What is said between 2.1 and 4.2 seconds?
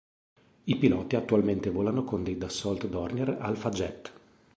dei Dassault-Dornier Alpha Jet.